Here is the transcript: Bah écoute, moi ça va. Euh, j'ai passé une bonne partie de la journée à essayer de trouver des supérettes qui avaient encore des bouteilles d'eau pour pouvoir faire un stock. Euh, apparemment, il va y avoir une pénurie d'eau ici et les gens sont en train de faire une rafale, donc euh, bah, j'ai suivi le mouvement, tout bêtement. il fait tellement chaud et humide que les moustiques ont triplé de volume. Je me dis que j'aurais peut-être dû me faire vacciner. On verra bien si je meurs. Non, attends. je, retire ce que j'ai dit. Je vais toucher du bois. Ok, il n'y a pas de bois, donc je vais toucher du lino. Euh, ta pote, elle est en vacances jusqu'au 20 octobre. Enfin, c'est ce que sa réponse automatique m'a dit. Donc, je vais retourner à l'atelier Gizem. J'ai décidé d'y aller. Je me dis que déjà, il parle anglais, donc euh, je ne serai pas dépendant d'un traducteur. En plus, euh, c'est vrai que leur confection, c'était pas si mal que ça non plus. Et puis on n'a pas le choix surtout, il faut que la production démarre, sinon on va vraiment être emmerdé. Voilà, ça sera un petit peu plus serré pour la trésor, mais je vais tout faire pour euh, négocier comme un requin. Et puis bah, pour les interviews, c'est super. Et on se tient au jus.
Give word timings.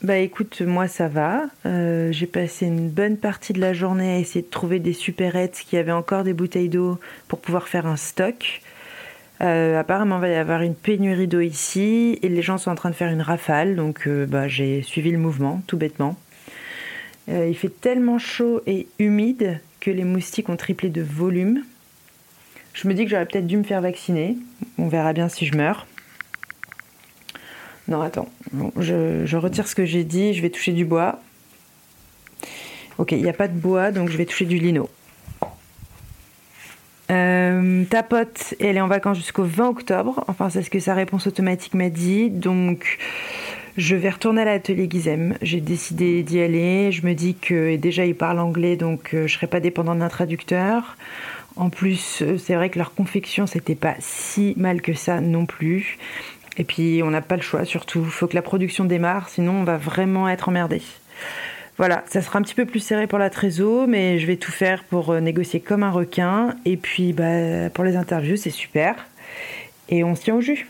Bah 0.00 0.18
écoute, 0.18 0.62
moi 0.62 0.86
ça 0.86 1.08
va. 1.08 1.46
Euh, 1.66 2.12
j'ai 2.12 2.28
passé 2.28 2.66
une 2.66 2.88
bonne 2.88 3.16
partie 3.16 3.52
de 3.52 3.60
la 3.60 3.72
journée 3.72 4.14
à 4.14 4.18
essayer 4.18 4.42
de 4.42 4.50
trouver 4.50 4.78
des 4.78 4.92
supérettes 4.92 5.64
qui 5.68 5.76
avaient 5.76 5.90
encore 5.90 6.22
des 6.22 6.34
bouteilles 6.34 6.68
d'eau 6.68 7.00
pour 7.26 7.40
pouvoir 7.40 7.66
faire 7.66 7.84
un 7.84 7.96
stock. 7.96 8.62
Euh, 9.40 9.78
apparemment, 9.78 10.18
il 10.18 10.20
va 10.20 10.28
y 10.28 10.34
avoir 10.36 10.62
une 10.62 10.76
pénurie 10.76 11.26
d'eau 11.26 11.40
ici 11.40 12.16
et 12.22 12.28
les 12.28 12.42
gens 12.42 12.58
sont 12.58 12.70
en 12.70 12.76
train 12.76 12.90
de 12.90 12.94
faire 12.94 13.10
une 13.10 13.22
rafale, 13.22 13.74
donc 13.74 14.06
euh, 14.06 14.24
bah, 14.24 14.46
j'ai 14.46 14.82
suivi 14.82 15.10
le 15.10 15.18
mouvement, 15.18 15.62
tout 15.66 15.76
bêtement. 15.76 16.16
il 17.26 17.56
fait 17.56 17.80
tellement 17.80 18.18
chaud 18.18 18.62
et 18.68 18.86
humide 19.00 19.58
que 19.80 19.90
les 19.90 20.04
moustiques 20.04 20.48
ont 20.48 20.56
triplé 20.56 20.90
de 20.90 21.02
volume. 21.02 21.64
Je 22.72 22.86
me 22.86 22.94
dis 22.94 23.04
que 23.04 23.10
j'aurais 23.10 23.26
peut-être 23.26 23.48
dû 23.48 23.56
me 23.56 23.64
faire 23.64 23.80
vacciner. 23.80 24.36
On 24.78 24.86
verra 24.86 25.12
bien 25.12 25.28
si 25.28 25.44
je 25.44 25.56
meurs. 25.56 25.88
Non, 27.88 28.02
attends. 28.02 28.28
je, 28.78 29.36
retire 29.36 29.66
ce 29.66 29.74
que 29.74 29.84
j'ai 29.84 30.04
dit. 30.04 30.34
Je 30.34 30.42
vais 30.42 30.50
toucher 30.50 30.72
du 30.72 30.84
bois. 30.84 31.20
Ok, 32.98 33.12
il 33.12 33.22
n'y 33.22 33.28
a 33.28 33.34
pas 33.34 33.48
de 33.48 33.58
bois, 33.58 33.90
donc 33.90 34.10
je 34.10 34.16
vais 34.16 34.26
toucher 34.26 34.44
du 34.44 34.58
lino. 34.58 34.88
Euh, 37.10 37.84
ta 37.84 38.02
pote, 38.02 38.54
elle 38.60 38.76
est 38.76 38.80
en 38.80 38.88
vacances 38.88 39.16
jusqu'au 39.16 39.44
20 39.44 39.68
octobre. 39.68 40.24
Enfin, 40.28 40.50
c'est 40.50 40.62
ce 40.62 40.68
que 40.68 40.80
sa 40.80 40.94
réponse 40.94 41.26
automatique 41.26 41.74
m'a 41.74 41.88
dit. 41.88 42.28
Donc, 42.28 42.98
je 43.78 43.96
vais 43.96 44.10
retourner 44.10 44.42
à 44.42 44.44
l'atelier 44.44 44.88
Gizem. 44.90 45.36
J'ai 45.40 45.60
décidé 45.60 46.22
d'y 46.22 46.40
aller. 46.40 46.92
Je 46.92 47.06
me 47.06 47.14
dis 47.14 47.34
que 47.36 47.76
déjà, 47.76 48.04
il 48.04 48.14
parle 48.14 48.40
anglais, 48.40 48.76
donc 48.76 49.14
euh, 49.14 49.20
je 49.20 49.22
ne 49.22 49.28
serai 49.28 49.46
pas 49.46 49.60
dépendant 49.60 49.94
d'un 49.94 50.08
traducteur. 50.08 50.96
En 51.56 51.70
plus, 51.70 52.22
euh, 52.22 52.36
c'est 52.38 52.54
vrai 52.54 52.70
que 52.70 52.78
leur 52.78 52.94
confection, 52.94 53.46
c'était 53.46 53.74
pas 53.74 53.94
si 54.00 54.54
mal 54.56 54.82
que 54.82 54.92
ça 54.92 55.20
non 55.20 55.46
plus. 55.46 55.98
Et 56.58 56.64
puis 56.64 57.02
on 57.02 57.10
n'a 57.10 57.22
pas 57.22 57.36
le 57.36 57.42
choix 57.42 57.64
surtout, 57.64 58.02
il 58.04 58.10
faut 58.10 58.26
que 58.26 58.34
la 58.34 58.42
production 58.42 58.84
démarre, 58.84 59.28
sinon 59.28 59.52
on 59.60 59.64
va 59.64 59.76
vraiment 59.76 60.28
être 60.28 60.48
emmerdé. 60.48 60.82
Voilà, 61.78 62.02
ça 62.08 62.20
sera 62.20 62.40
un 62.40 62.42
petit 62.42 62.56
peu 62.56 62.66
plus 62.66 62.80
serré 62.80 63.06
pour 63.06 63.20
la 63.20 63.30
trésor, 63.30 63.86
mais 63.86 64.18
je 64.18 64.26
vais 64.26 64.36
tout 64.36 64.50
faire 64.50 64.82
pour 64.82 65.10
euh, 65.10 65.20
négocier 65.20 65.60
comme 65.60 65.84
un 65.84 65.92
requin. 65.92 66.56
Et 66.64 66.76
puis 66.76 67.12
bah, 67.12 67.70
pour 67.72 67.84
les 67.84 67.94
interviews, 67.94 68.36
c'est 68.36 68.50
super. 68.50 69.06
Et 69.88 70.02
on 70.02 70.16
se 70.16 70.22
tient 70.22 70.34
au 70.34 70.40
jus. 70.40 70.66